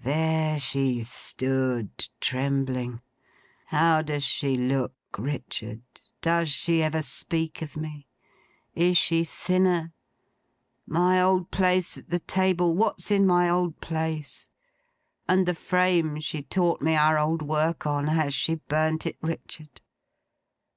'There 0.00 0.58
she 0.58 1.04
stood: 1.04 2.08
trembling! 2.18 3.00
"How 3.66 4.02
does 4.02 4.24
she 4.24 4.56
look, 4.56 4.94
Richard? 5.16 5.80
Does 6.20 6.48
she 6.48 6.82
ever 6.82 7.02
speak 7.02 7.62
of 7.62 7.76
me? 7.76 8.08
Is 8.74 8.96
she 8.98 9.22
thinner? 9.22 9.92
My 10.88 11.22
old 11.22 11.52
place 11.52 11.96
at 11.96 12.10
the 12.10 12.18
table: 12.18 12.74
what's 12.74 13.12
in 13.12 13.24
my 13.28 13.48
old 13.48 13.80
place? 13.80 14.48
And 15.28 15.46
the 15.46 15.54
frame 15.54 16.18
she 16.18 16.42
taught 16.42 16.82
me 16.82 16.96
our 16.96 17.16
old 17.16 17.40
work 17.42 17.86
on—has 17.86 18.34
she 18.34 18.56
burnt 18.56 19.06
it, 19.06 19.16
Richard!" 19.22 19.80